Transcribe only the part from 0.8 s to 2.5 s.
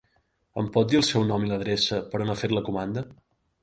dir el seu nom i l'adreça per on ha